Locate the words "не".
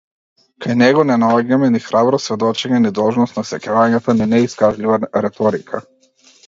1.09-1.17